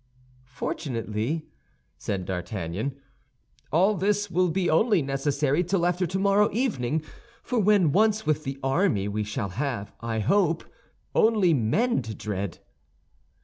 "Fortunately," 0.49 1.45
said 1.95 2.25
D'Artagnan, 2.25 2.99
"all 3.71 3.93
this 3.93 4.31
will 4.31 4.49
be 4.49 4.67
only 4.67 5.03
necessary 5.03 5.63
till 5.63 5.85
after 5.85 6.07
tomorrow 6.07 6.49
evening, 6.51 7.03
for 7.43 7.59
when 7.59 7.91
once 7.91 8.25
with 8.25 8.43
the 8.43 8.57
army, 8.63 9.07
we 9.07 9.23
shall 9.23 9.49
have, 9.49 9.93
I 9.99 10.17
hope, 10.17 10.63
only 11.13 11.53
men 11.53 12.01
to 12.01 12.15
dread." 12.15 12.57